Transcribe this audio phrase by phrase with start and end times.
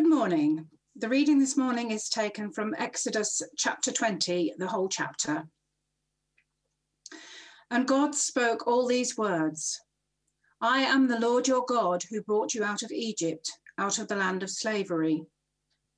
[0.00, 0.66] Good morning.
[0.96, 5.46] The reading this morning is taken from Exodus chapter 20, the whole chapter.
[7.70, 9.78] And God spoke all these words
[10.58, 14.16] I am the Lord your God who brought you out of Egypt, out of the
[14.16, 15.26] land of slavery.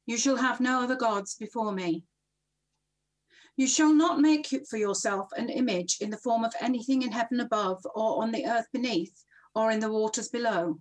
[0.04, 2.02] You shall have no other gods before me.
[3.56, 7.38] You shall not make for yourself an image in the form of anything in heaven
[7.38, 9.24] above, or on the earth beneath,
[9.54, 10.80] or in the waters below.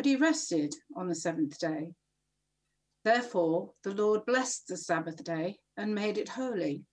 [0.00, 1.92] but he rested on the seventh day.
[3.04, 6.84] Therefore the Lord blessed the Sabbath day and made it holy.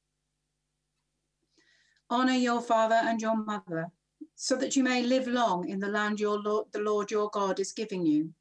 [2.09, 3.87] Honor your father and your mother,
[4.35, 7.61] so that you may live long in the land your Lord, the Lord your God
[7.61, 8.33] is giving you.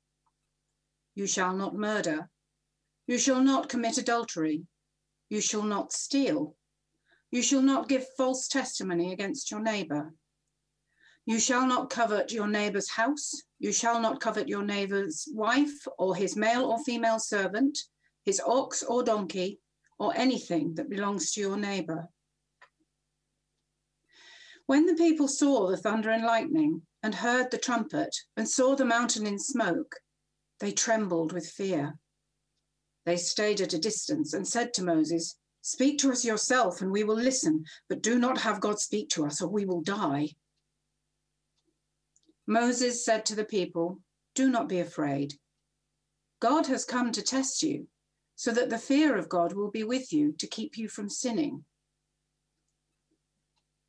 [1.14, 2.28] You shall not murder.
[3.06, 4.66] You shall not commit adultery.
[5.30, 6.56] You shall not steal.
[7.30, 10.12] You shall not give false testimony against your neighbor.
[11.26, 13.42] You shall not covet your neighbor's house.
[13.58, 17.76] You shall not covet your neighbor's wife or his male or female servant,
[18.24, 19.60] his ox or donkey,
[19.98, 22.08] or anything that belongs to your neighbor.
[24.66, 28.84] When the people saw the thunder and lightning, and heard the trumpet, and saw the
[28.84, 29.96] mountain in smoke,
[30.60, 31.98] they trembled with fear.
[33.04, 37.04] They stayed at a distance and said to Moses, Speak to us yourself, and we
[37.04, 40.30] will listen, but do not have God speak to us, or we will die.
[42.46, 44.00] Moses said to the people,
[44.34, 45.34] Do not be afraid.
[46.40, 47.88] God has come to test you,
[48.36, 51.64] so that the fear of God will be with you to keep you from sinning.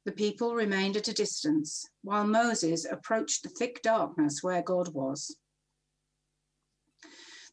[0.06, 5.36] The people remained at a distance, while Moses approached the thick darkness where God was.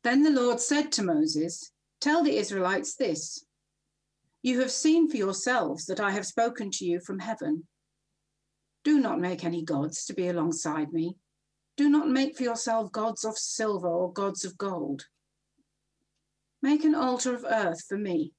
[0.05, 3.45] Then the Lord said to Moses, Tell the Israelites this
[4.43, 7.67] You have seen for yourselves that I have spoken to you from heaven.
[8.85, 11.17] Do not make any gods to be alongside me.
[11.77, 15.07] Do not make for yourself gods of silver or gods of gold.
[16.63, 18.35] Make an altar of earth for me,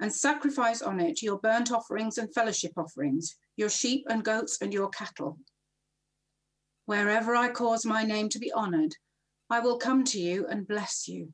[0.00, 4.72] and sacrifice on it your burnt offerings and fellowship offerings, your sheep and goats and
[4.72, 5.38] your cattle.
[6.86, 8.94] Wherever I cause my name to be honored,
[9.50, 11.32] I will come to you and bless you.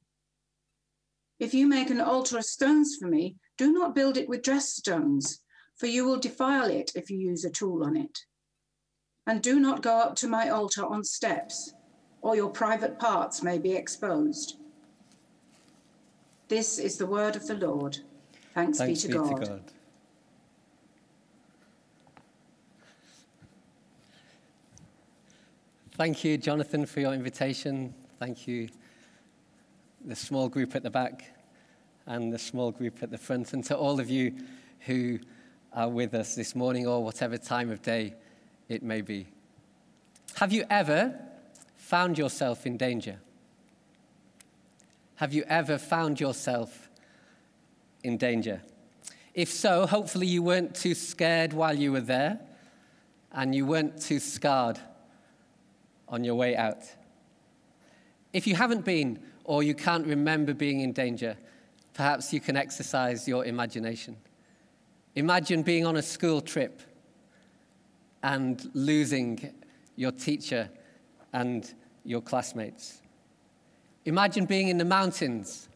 [1.38, 4.76] If you make an altar of stones for me, do not build it with dressed
[4.76, 5.40] stones,
[5.76, 8.18] for you will defile it if you use a tool on it.
[9.26, 11.72] And do not go up to my altar on steps,
[12.20, 14.56] or your private parts may be exposed.
[16.48, 17.98] This is the word of the Lord.
[18.54, 19.40] Thanks, Thanks be, to, be God.
[19.40, 19.62] to God.
[25.96, 27.94] Thank you, Jonathan, for your invitation.
[28.18, 28.68] Thank you,
[30.04, 31.24] the small group at the back
[32.06, 34.34] and the small group at the front, and to all of you
[34.80, 35.18] who
[35.72, 38.14] are with us this morning or whatever time of day
[38.68, 39.26] it may be.
[40.36, 41.18] Have you ever
[41.76, 43.20] found yourself in danger?
[45.16, 46.88] Have you ever found yourself
[48.02, 48.62] in danger?
[49.32, 52.40] If so, hopefully you weren't too scared while you were there
[53.32, 54.78] and you weren't too scarred
[56.08, 56.82] on your way out.
[58.32, 61.36] If you haven't been or you can't remember being in danger,
[61.94, 64.16] perhaps you can exercise your imagination.
[65.14, 66.82] Imagine being on a school trip
[68.24, 69.52] and losing
[69.96, 70.70] your teacher
[71.34, 71.74] and
[72.04, 73.02] your classmates.
[74.06, 75.68] Imagine being in the mountains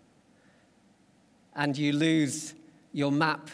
[1.54, 2.54] and you lose
[2.92, 3.50] your map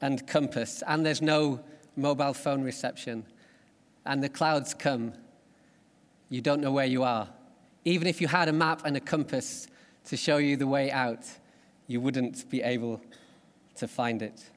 [0.00, 1.60] and compass, and there's no
[1.94, 3.24] mobile phone reception,
[4.06, 5.12] and the clouds come.
[6.28, 7.28] You don't know where you are.
[7.84, 9.68] Even if you had a map and a compass
[10.06, 11.24] to show you the way out,
[11.86, 13.00] you wouldn't be able
[13.76, 14.50] to find it.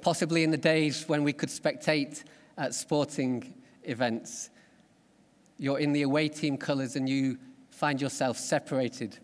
[0.00, 2.24] Possibly in the days when we could spectate
[2.56, 3.54] at sporting
[3.84, 4.50] events,
[5.58, 7.38] you're in the away team colours and you
[7.70, 9.18] find yourself separated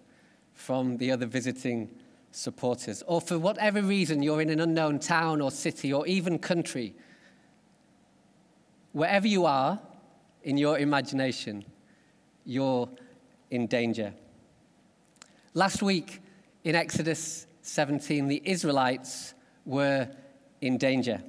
[0.55, 1.91] from the other visiting
[2.31, 6.95] supporters, or for whatever reason you're in an unknown town or city or even country,
[8.93, 9.79] wherever you are
[10.43, 11.65] in your imagination,
[12.45, 12.89] you're
[13.51, 14.13] in danger.
[15.55, 16.21] Last week
[16.65, 19.35] in Exodus 17, the Israelites
[19.65, 20.09] were
[20.65, 21.23] in danger.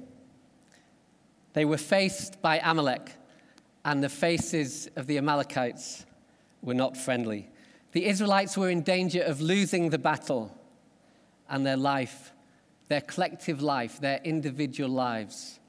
[1.52, 3.12] They were faced by Amalek,
[3.84, 6.06] and the faces of the Amalekites
[6.62, 7.50] were not friendly.
[7.92, 10.56] The Israelites were in danger of losing the battle,
[11.48, 12.32] and their life,
[12.88, 15.60] their collective life, their individual lives,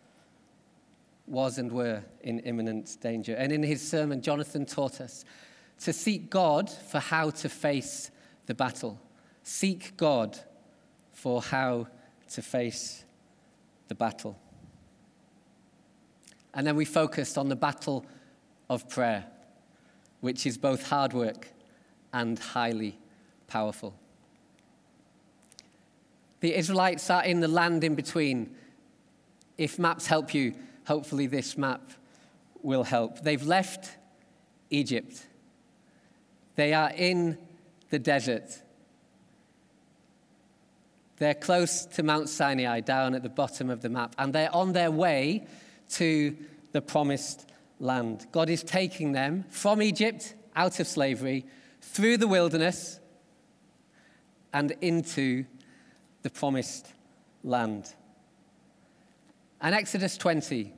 [1.28, 3.36] was and were in imminent danger.
[3.36, 5.25] And in his sermon, Jonathan taught us
[5.81, 8.12] to seek God for how to face
[8.46, 9.00] the battle.
[9.44, 10.38] Seek God
[11.12, 11.88] for how
[12.30, 13.04] to face
[13.88, 14.39] the battle.
[16.54, 18.06] And then we focused on the battle
[18.69, 19.25] of prayer,
[20.22, 21.50] which is both hard work
[22.13, 22.98] and highly
[23.48, 23.94] powerful.
[26.39, 28.56] The Israelites are in the land in between.
[29.57, 30.54] If maps help you,
[30.86, 31.81] hopefully this map
[32.62, 33.22] will help.
[33.22, 33.98] They've left
[34.69, 35.25] Egypt.
[36.56, 37.38] They are in
[37.89, 38.62] the desert.
[41.18, 44.74] They're close to Mount Sinai, down at the bottom of the map, and they're on
[44.74, 45.48] their way
[45.92, 46.36] to
[46.74, 47.50] the promised
[47.80, 48.28] land.
[48.31, 51.46] God is taking them from Egypt, out of slavery,
[51.81, 53.00] through the wilderness,
[54.54, 55.46] and into
[56.22, 56.88] the promised
[57.44, 57.92] land.
[59.60, 60.74] And Exodus 20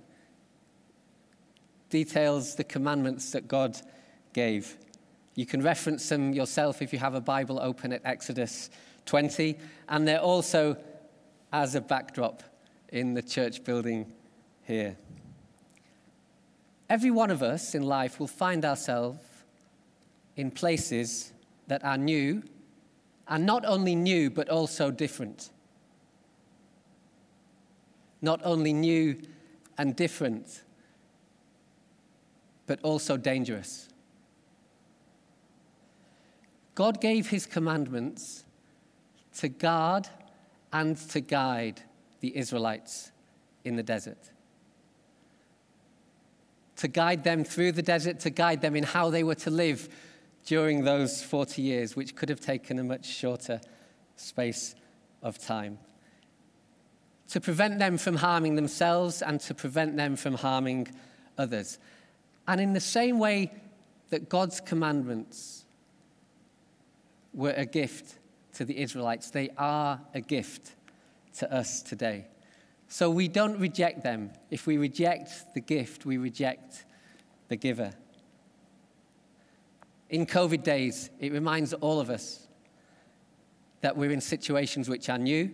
[1.90, 3.80] details the commandments that God
[4.34, 4.78] gave.
[5.36, 8.70] You can reference them yourself if you have a Bible open at Exodus
[9.10, 9.58] 20,
[9.90, 10.78] and they're also
[11.52, 12.44] as a backdrop
[12.90, 14.14] in the church building
[14.62, 14.96] here.
[16.88, 19.22] Every one of us in life will find ourselves
[20.36, 21.34] in places
[21.68, 22.44] that are new,
[23.28, 25.50] and not only new, but also different.
[28.22, 29.20] Not only new
[29.78, 30.64] and different,
[32.68, 33.90] but also dangerous.
[36.76, 38.46] God gave his commandments
[39.40, 40.06] to guard
[40.74, 41.82] and to guide
[42.20, 43.12] the Israelites
[43.64, 44.18] in the desert.
[46.78, 49.88] To guide them through the desert, to guide them in how they were to live
[50.46, 53.62] during those 40 years, which could have taken a much shorter
[54.18, 54.76] space
[55.24, 55.80] of time.
[57.30, 60.90] To prevent them from harming themselves and to prevent them from harming
[61.38, 61.80] others.
[62.46, 63.54] And in the same way
[64.10, 65.64] that God's commandments
[67.34, 68.19] were a gift
[68.60, 70.76] to the Israelites, they are a gift
[71.34, 72.28] to us today.
[72.90, 74.32] So we don't reject them.
[74.52, 76.84] If we reject the gift, we reject
[77.48, 77.94] the giver.
[80.10, 82.50] In COVID days, it reminds all of us
[83.80, 85.52] that we're in situations which are new,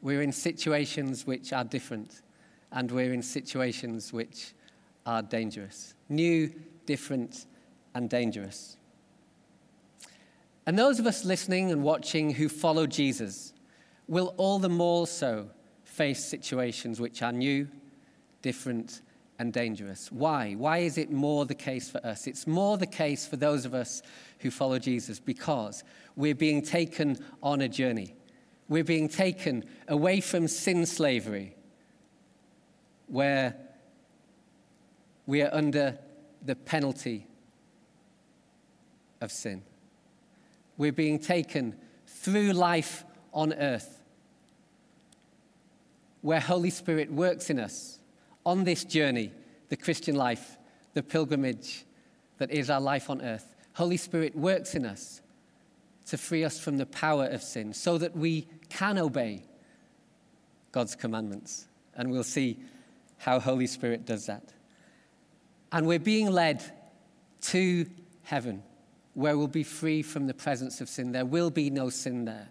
[0.00, 2.22] we're in situations which are different,
[2.70, 4.54] and we're in situations which
[5.04, 5.92] are dangerous.
[6.08, 6.50] New,
[6.86, 7.44] different,
[7.94, 8.78] and dangerous.
[10.66, 13.52] And those of us listening and watching who follow Jesus
[14.06, 15.50] will all the more so
[15.84, 17.68] face situations which are new,
[18.42, 19.02] different,
[19.38, 20.12] and dangerous.
[20.12, 20.52] Why?
[20.52, 22.26] Why is it more the case for us?
[22.26, 24.02] It's more the case for those of us
[24.38, 25.82] who follow Jesus because
[26.14, 28.14] we're being taken on a journey.
[28.68, 31.56] We're being taken away from sin slavery,
[33.08, 33.56] where
[35.26, 35.98] we are under
[36.44, 37.26] the penalty
[39.20, 39.62] of sin
[40.82, 41.76] we're being taken
[42.08, 44.02] through life on earth,
[46.22, 48.00] where Holy Spirit works in us
[48.44, 49.30] on this journey,
[49.68, 50.58] the Christian life,
[50.94, 51.84] the pilgrimage
[52.38, 53.54] that is our life on earth.
[53.74, 55.20] Holy Spirit works in us
[56.06, 59.44] to free us from the power of sin so that we can obey
[60.72, 61.68] God's commandments.
[61.94, 62.58] And we'll see
[63.18, 64.52] how Holy Spirit does that.
[65.70, 66.60] And we're being led
[67.42, 67.86] to
[68.24, 68.64] heaven
[69.14, 71.12] where we'll be free from the presence of sin.
[71.12, 72.48] There will be no sin there.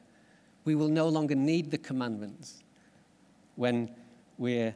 [0.63, 2.63] We will no longer need the commandments
[3.55, 3.91] when
[4.37, 4.75] we're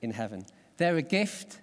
[0.00, 0.46] in heaven.
[0.76, 1.60] They're a gift.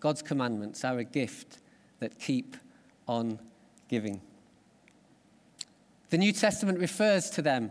[0.00, 1.58] God's commandments are a gift
[2.00, 2.56] that keep
[3.06, 3.38] on
[3.88, 4.20] giving.
[6.10, 7.70] The New Testament refers to them.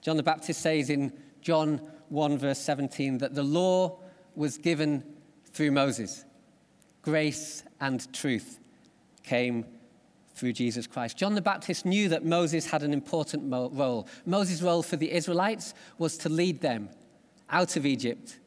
[0.00, 3.98] John the Baptist says in John 1, verse 17, that the law
[4.34, 5.04] was given
[5.52, 6.24] through Moses.
[7.02, 8.58] Grace and truth
[9.22, 9.64] came
[10.34, 11.16] through Jesus Christ.
[11.16, 14.08] John the Baptist knew that Moses had an important role.
[14.24, 16.88] Moses' role for the Israelites was to lead them
[17.50, 18.38] out of Egypt,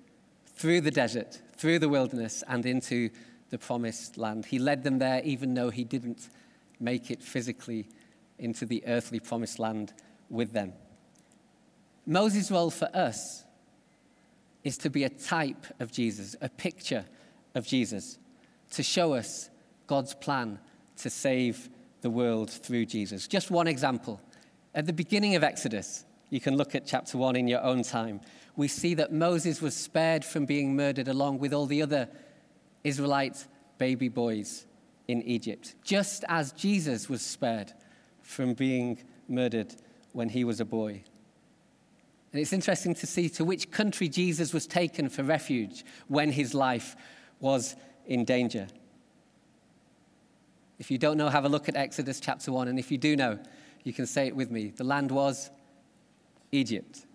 [0.56, 3.10] through the desert, through the wilderness, and into
[3.50, 4.46] the promised land.
[4.46, 6.30] He led them there even though he didn't
[6.80, 7.88] make it physically
[8.40, 9.94] into the earthly promised land
[10.30, 10.74] with them.
[12.06, 13.44] Moses' role for us
[14.64, 17.06] is to be a type of Jesus, a picture
[17.54, 18.18] of Jesus,
[18.72, 19.50] to show us
[19.88, 20.60] God's plan
[20.98, 21.70] to save
[22.06, 23.28] the world through Jesus.
[23.28, 24.22] Just one example.
[24.76, 28.22] At the beginning of Exodus, you can look at chapter 1 in your own time.
[28.56, 32.08] We see that Moses was spared from being murdered along with all the other
[32.84, 33.48] Israelite
[33.80, 34.68] baby boys
[35.08, 37.74] in Egypt, just as Jesus was spared
[38.22, 39.74] from being murdered
[40.14, 41.02] when he was a boy.
[42.32, 46.54] And it's interesting to see to which country Jesus was taken for refuge when his
[46.54, 46.96] life
[47.40, 48.68] was in danger.
[50.78, 52.68] If you don't know, have a look at Exodus chapter 1.
[52.68, 53.40] And if you do know,
[53.84, 54.74] you can say it with me.
[54.76, 55.50] The land was
[56.52, 57.06] Egypt.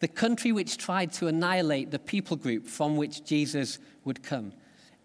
[0.00, 4.52] The country which tried to annihilate the people group from which Jesus would come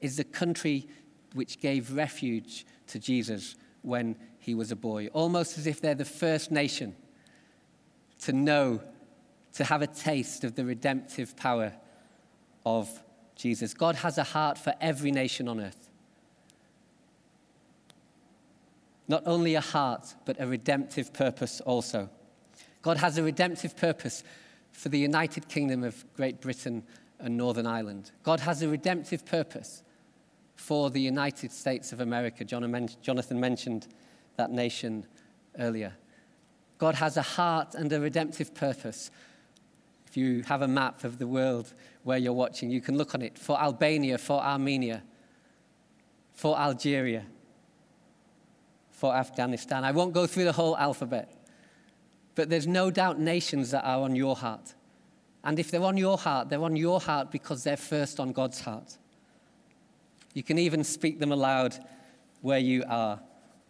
[0.01, 0.87] is the country
[1.33, 6.05] which gave refuge to Jesus when he was a boy, almost as if they're the
[6.05, 6.95] first nation
[8.21, 8.81] to know,
[9.53, 11.73] to have a taste of the redemptive power
[12.65, 12.89] of
[13.35, 13.73] Jesus.
[13.73, 15.88] God has a heart for every nation on earth.
[19.09, 22.09] Not only a heart, but a redemptive purpose also.
[22.81, 24.23] God has a redemptive purpose
[24.71, 26.83] for the United Kingdom of Great Britain
[27.19, 28.11] and Northern Ireland.
[28.23, 29.83] God has a redemptive purpose
[30.55, 32.45] for the United States of America.
[32.45, 33.87] Jonathan mentioned
[34.37, 35.05] that nation
[35.57, 35.93] earlier.
[36.77, 39.11] God has a heart and a redemptive purpose.
[40.07, 41.73] If you have a map of the world
[42.03, 45.03] where you're watching, you can look on it for Albania, for Armenia,
[46.31, 47.25] for Algeria,
[48.99, 49.85] for Afghanistan.
[49.85, 51.33] I won't go through the whole alphabet,
[52.35, 54.75] but there's no doubt nations that are on your heart.
[55.41, 58.59] And if they're on your heart, they're on your heart because they're first on God's
[58.59, 58.97] heart.
[60.33, 61.79] You can even speak them aloud
[62.41, 63.21] where you are,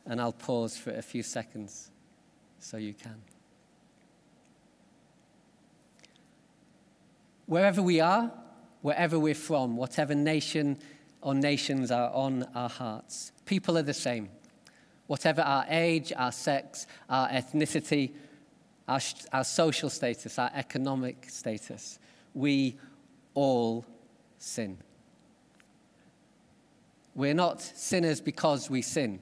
[0.08, 1.92] and I'll pause for a few seconds
[2.58, 3.22] so you can.
[7.46, 8.32] Wherever we are,
[8.82, 10.80] wherever we're from, whatever nation
[11.22, 14.30] or nations are on our hearts, people are the same.
[15.10, 18.12] Whatever our age, our sex, our ethnicity,
[18.88, 19.00] our,
[19.34, 21.98] our social status, our economic status,
[22.36, 22.78] we
[23.34, 23.88] all
[24.38, 24.78] sin.
[27.16, 29.20] We're not sinners because we sin.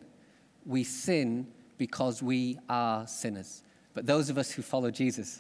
[0.66, 3.64] We sin because we are sinners.
[3.94, 5.40] But those of us who follow Jesus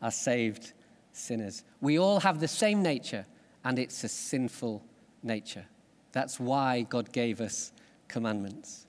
[0.00, 0.72] are saved
[1.12, 1.64] sinners.
[1.80, 3.26] We all have the same nature,
[3.64, 4.84] and it's a sinful
[5.24, 5.66] nature.
[6.12, 7.72] That's why God gave us
[8.06, 8.86] commandments.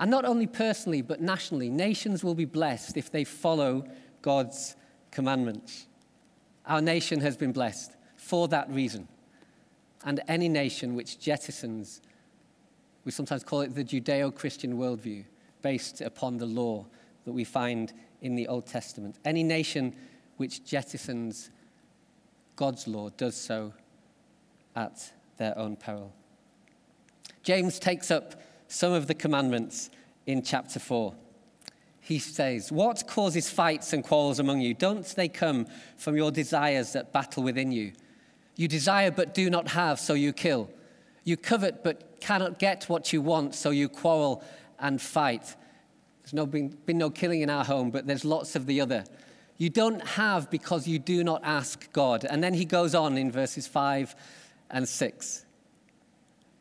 [0.00, 3.84] And not only personally, but nationally, nations will be blessed if they follow
[4.22, 4.76] God's
[5.10, 5.86] commandments.
[6.66, 9.08] Our nation has been blessed for that reason
[10.04, 12.00] and any nation which jettisons,
[13.04, 15.24] we sometimes call it the Judeo Christian worldview,
[15.62, 16.84] based upon the law
[17.24, 19.18] that we find in the Old Testament.
[19.24, 19.94] Any nation
[20.36, 21.48] which jettisons
[22.56, 23.72] God's law does so
[24.76, 26.12] at their own peril.
[27.42, 29.90] James takes up some of the commandments
[30.26, 31.14] in chapter 4.
[32.00, 34.74] He says, What causes fights and quarrels among you?
[34.74, 35.66] Don't they come
[35.96, 37.92] from your desires that battle within you?
[38.56, 40.70] You desire but do not have, so you kill.
[41.24, 44.44] You covet but cannot get what you want, so you quarrel
[44.78, 45.56] and fight.
[46.22, 49.04] There's no, been, been no killing in our home, but there's lots of the other.
[49.56, 52.24] You don't have because you do not ask God.
[52.28, 54.14] And then he goes on in verses 5
[54.70, 55.46] and 6.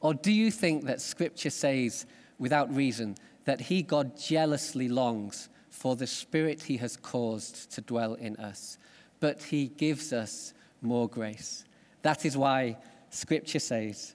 [0.04, 2.06] Or do you think that Scripture says,
[2.38, 8.16] without reason, that he, God, jealously longs for the Spirit he has caused to dwell
[8.16, 8.78] in us?
[9.22, 11.64] But he gives us more grace.
[12.02, 12.78] That is why
[13.12, 14.14] Scripture says,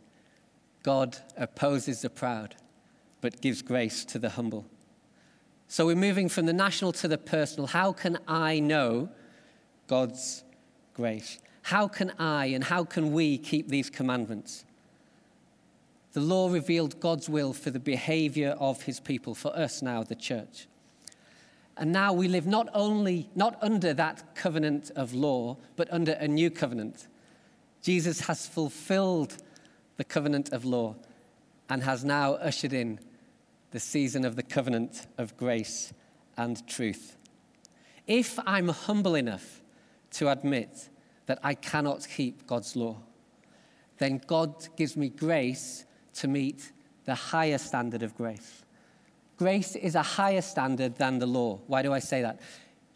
[0.82, 2.54] God opposes the proud,
[3.22, 4.66] but gives grace to the humble.
[5.68, 7.66] So we're moving from the national to the personal.
[7.66, 9.08] How can I know
[9.86, 10.44] God's
[10.92, 11.38] grace?
[11.62, 14.66] How can I and how can we keep these commandments?
[16.12, 20.14] The law revealed God's will for the behavior of his people, for us now, the
[20.14, 20.66] church.
[21.76, 26.26] And now we live not only not under that covenant of law, but under a
[26.26, 27.06] new covenant
[27.82, 29.36] Jesus has fulfilled
[29.96, 30.96] the covenant of law
[31.68, 33.00] and has now ushered in
[33.70, 35.92] the season of the covenant of grace
[36.36, 37.16] and truth.
[38.06, 39.62] If I'm humble enough
[40.12, 40.88] to admit
[41.26, 42.96] that I cannot keep God's law,
[43.98, 45.84] then God gives me grace
[46.18, 46.72] to meet
[47.04, 48.62] the higher standard of grace.
[49.36, 51.58] Grace is a higher standard than the law.
[51.66, 52.40] Why do I say that?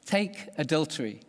[0.04, 1.20] Take adultery.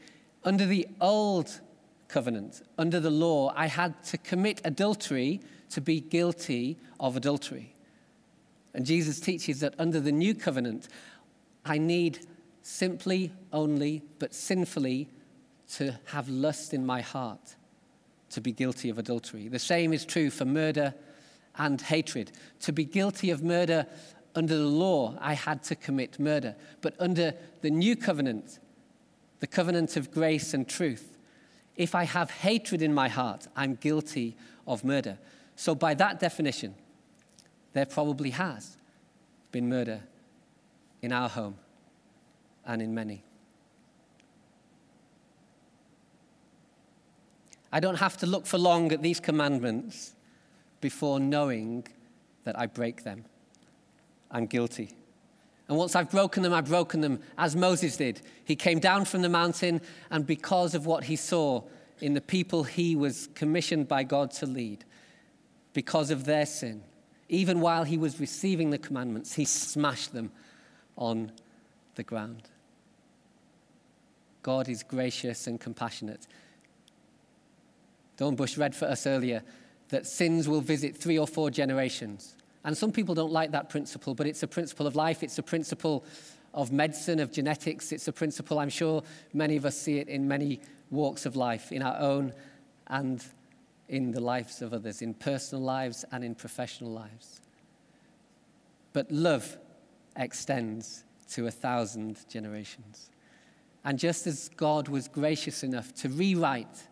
[0.44, 1.62] Under the old
[2.08, 2.62] covenant.
[2.78, 7.74] Under the law, I had to commit adultery to be guilty of adultery.
[8.74, 10.88] And Jesus teaches that under the new covenant,
[11.64, 12.26] I need
[12.64, 15.10] simply, only, but sinfully
[15.74, 17.56] to have lust in my heart
[18.32, 19.48] to be guilty of adultery.
[19.48, 20.94] The same is true for murder
[21.58, 22.32] and hatred.
[22.62, 23.86] To be guilty of murder
[24.36, 26.56] under the law, I had to commit murder.
[26.82, 28.60] But under the new covenant,
[29.40, 31.18] the covenant of grace and truth,
[31.76, 34.36] if I have hatred in my heart, I'm guilty
[34.68, 35.18] of murder.
[35.56, 36.76] So, by that definition,
[37.74, 38.78] there probably has
[39.52, 40.02] been murder
[41.02, 41.56] in our home
[42.66, 43.24] and in many.
[47.72, 50.14] I don't have to look for long at these commandments
[50.84, 51.88] before knowing
[52.44, 53.24] that I break them.
[54.30, 54.92] I'm guilty.
[55.70, 58.22] And once I've broken them, I've broken them as Moses did.
[58.44, 59.80] He came down from the mountain,
[60.12, 61.64] and because of what he saw
[62.02, 64.84] in the people he was commissioned by God to lead,
[65.72, 66.84] because of their sin,
[67.30, 70.34] even while he was receiving the commandments, he smashed them
[70.98, 71.32] on
[71.96, 72.50] the ground.
[74.42, 76.28] God is gracious and compassionate.
[78.18, 79.44] Dornbush read for us earlier
[79.94, 82.36] that sins will visit three or four generations.
[82.64, 85.44] And some people don't like that principle, but it's a principle of life, it's a
[85.44, 86.04] principle
[86.56, 89.04] of medicine, of genetics, it's a principle, I'm sure
[89.36, 92.34] many of us see it in many walks of life, in our own
[92.88, 93.24] and
[93.88, 97.40] in the lives of others, in personal lives and in professional lives.
[98.94, 99.58] But love
[100.16, 103.12] extends to a thousand generations.
[103.86, 106.88] And just as God was gracious enough to rewrite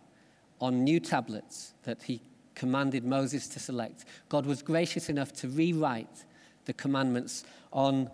[0.60, 2.22] on new tablets that he
[2.62, 6.26] commanded Moses to select, God was gracious enough to rewrite
[6.66, 8.08] the commandments on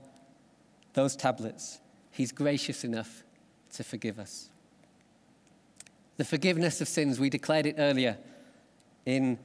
[0.94, 1.80] those tablets.
[2.12, 3.26] He's gracious enough
[3.74, 4.50] to forgive us.
[6.16, 8.18] The forgiveness of sins, we declared it earlier
[9.06, 9.38] in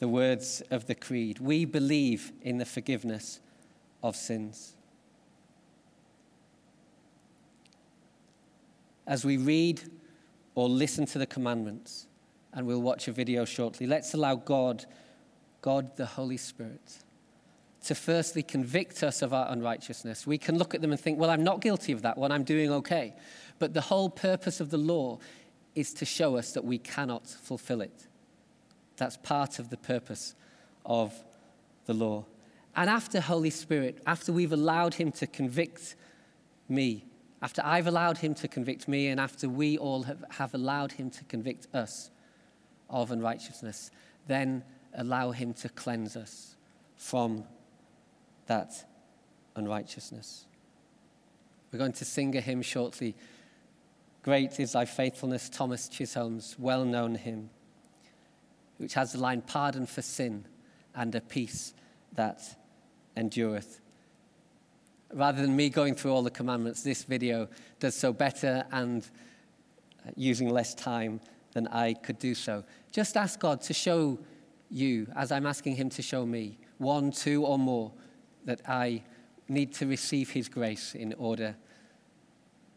[0.00, 1.38] the words of the Creed.
[1.38, 3.40] We believe in the forgiveness
[4.02, 4.74] of sins.
[9.06, 9.80] As we read
[10.54, 12.06] or listen to the commandments,
[12.52, 13.86] and we'll watch a video shortly.
[13.86, 14.84] Let's allow God,
[15.60, 16.98] God the Holy Spirit,
[17.84, 20.26] to firstly convict us of our unrighteousness.
[20.26, 22.44] We can look at them and think, well, I'm not guilty of that one, I'm
[22.44, 23.14] doing okay.
[23.58, 25.18] But the whole purpose of the law
[25.74, 28.06] is to show us that we cannot fulfill it.
[28.96, 30.34] That's part of the purpose
[30.84, 31.14] of
[31.86, 32.26] the law.
[32.76, 35.96] And after Holy Spirit, after we've allowed Him to convict
[36.68, 37.04] me,
[37.40, 41.10] after I've allowed Him to convict me, and after we all have, have allowed Him
[41.10, 42.10] to convict us,
[42.92, 43.90] of unrighteousness,
[44.28, 44.62] then
[44.94, 46.54] allow Him to cleanse us
[46.96, 47.44] from
[48.46, 48.84] that
[49.56, 50.46] unrighteousness.
[51.72, 53.14] We're going to sing a hymn shortly.
[54.22, 57.50] Great is thy faithfulness, Thomas Chisholm's well known hymn,
[58.78, 60.44] which has the line, Pardon for sin
[60.94, 61.72] and a peace
[62.14, 62.40] that
[63.16, 63.80] endureth.
[65.12, 67.48] Rather than me going through all the commandments, this video
[67.80, 69.08] does so better and
[70.06, 71.20] uh, using less time
[71.52, 72.64] than I could do so.
[72.90, 74.18] Just ask God to show
[74.70, 77.92] you, as I'm asking Him to show me, one, two, or more,
[78.44, 79.02] that I
[79.48, 81.56] need to receive His grace in order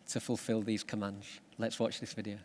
[0.08, 1.40] to fulfill these commands.
[1.58, 2.38] Let's watch this video.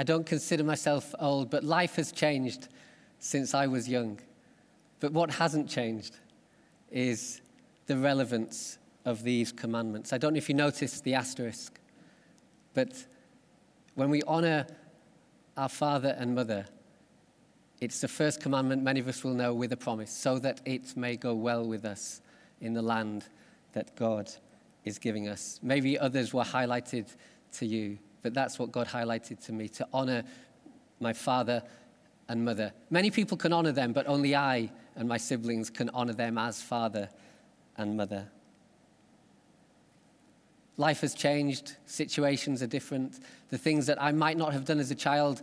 [0.00, 2.68] I don't consider myself old, but life has changed
[3.18, 4.18] since I was young.
[4.98, 6.16] But what hasn't changed
[6.90, 7.42] is
[7.84, 10.14] the relevance of these commandments.
[10.14, 11.78] I don't know if you noticed the asterisk,
[12.72, 13.04] but
[13.94, 14.66] when we honor
[15.58, 16.64] our father and mother,
[17.82, 20.96] it's the first commandment many of us will know with a promise, so that it
[20.96, 22.22] may go well with us
[22.62, 23.26] in the land
[23.74, 24.30] that God
[24.82, 25.60] is giving us.
[25.62, 27.14] Maybe others were highlighted
[27.58, 30.24] to you, but that's what God highlighted to me to honor
[31.00, 31.62] my father
[32.28, 32.72] and mother.
[32.90, 36.62] Many people can honor them, but only I and my siblings can honor them as
[36.62, 37.08] father
[37.76, 38.28] and mother.
[40.76, 43.20] Life has changed, situations are different.
[43.50, 45.42] The things that I might not have done as a child,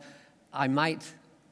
[0.53, 1.03] I might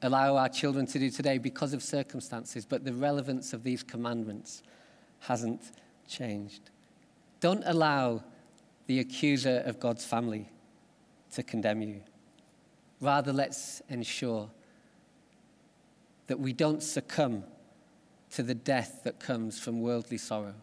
[0.01, 4.63] allow our children to do today because of circumstances, but the relevance of these commandments
[5.19, 5.61] hasn't
[6.07, 6.69] changed.
[7.39, 8.23] Don't allow
[8.87, 10.49] the accuser of God's family
[11.35, 12.01] to condemn you.
[13.01, 14.49] Rather, let's ensure
[16.27, 17.43] that we don't succumb
[18.31, 20.55] to the death that comes from worldly sorrow,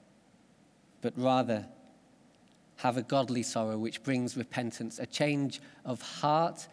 [1.00, 1.66] but rather
[2.76, 6.66] have a godly sorrow which brings repentance, a change of heart,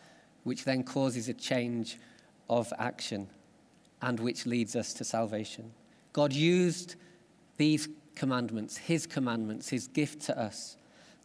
[0.43, 1.97] which then causes a change
[2.49, 3.27] of action
[4.01, 5.71] and which leads us to salvation.
[6.13, 6.95] God used
[7.57, 10.77] these commandments, His commandments, His gift to us,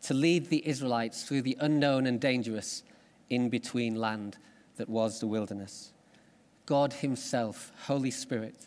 [0.04, 2.82] to lead the Israelites through the unknown and dangerous
[3.30, 4.36] in between land
[4.76, 5.92] that was the wilderness.
[6.66, 8.66] God Himself, Holy Spirit,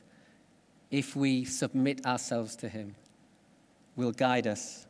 [0.89, 2.95] if we submit ourselves to Him,
[3.95, 4.87] will guide us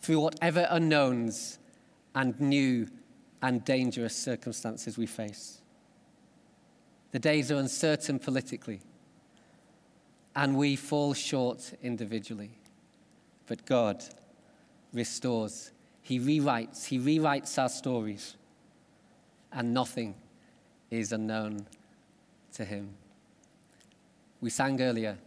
[0.00, 1.58] through whatever unknowns
[2.14, 2.88] and new
[3.40, 5.62] and dangerous circumstances we face.
[7.12, 8.80] The days are uncertain politically,
[10.36, 12.50] and we fall short individually.
[13.46, 14.04] But God
[14.92, 15.70] restores,
[16.08, 18.34] He rewrites, He rewrites our stories,
[19.52, 20.14] and nothing
[20.90, 21.66] is unknown
[22.54, 22.94] to Him.
[24.40, 25.18] We sang earlier,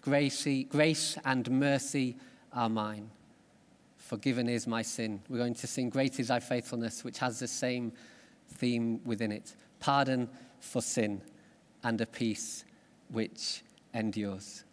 [0.00, 2.16] grace, grace and mercy
[2.52, 3.10] are mine.
[3.96, 5.22] Forgiven is my sin.
[5.28, 7.92] We're going to sing Great is thy faithfulness, which has the same
[8.54, 11.22] theme within it pardon for sin
[11.84, 12.64] and a peace
[13.08, 13.62] which
[13.94, 14.64] endures.